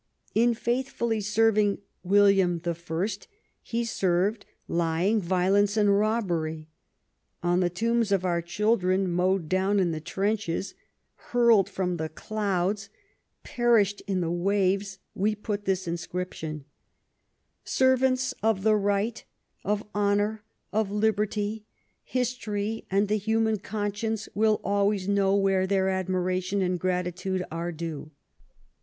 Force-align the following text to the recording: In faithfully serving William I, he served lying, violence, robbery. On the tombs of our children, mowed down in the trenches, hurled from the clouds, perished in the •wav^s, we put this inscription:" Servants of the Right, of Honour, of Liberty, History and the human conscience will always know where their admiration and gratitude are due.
In 0.33 0.55
faithfully 0.55 1.21
serving 1.21 1.77
William 2.03 2.59
I, 2.65 3.07
he 3.61 3.85
served 3.85 4.47
lying, 4.67 5.21
violence, 5.21 5.77
robbery. 5.77 6.67
On 7.43 7.59
the 7.59 7.69
tombs 7.69 8.11
of 8.11 8.25
our 8.25 8.41
children, 8.41 9.07
mowed 9.07 9.47
down 9.47 9.79
in 9.79 9.91
the 9.91 10.01
trenches, 10.01 10.73
hurled 11.13 11.69
from 11.69 11.97
the 11.97 12.09
clouds, 12.09 12.89
perished 13.43 14.01
in 14.07 14.21
the 14.21 14.31
•wav^s, 14.31 14.97
we 15.13 15.35
put 15.35 15.65
this 15.65 15.87
inscription:" 15.87 16.65
Servants 17.63 18.33
of 18.41 18.63
the 18.63 18.75
Right, 18.75 19.23
of 19.63 19.85
Honour, 19.93 20.41
of 20.73 20.89
Liberty, 20.89 21.63
History 22.03 22.87
and 22.89 23.07
the 23.07 23.17
human 23.19 23.59
conscience 23.59 24.27
will 24.33 24.59
always 24.63 25.07
know 25.07 25.35
where 25.35 25.67
their 25.67 25.89
admiration 25.89 26.63
and 26.63 26.79
gratitude 26.79 27.43
are 27.51 27.71
due. 27.71 28.09